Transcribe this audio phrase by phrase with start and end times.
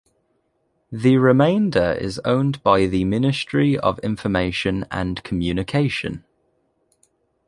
[0.91, 6.25] The remainder is owned by the Ministry of Information and Communication.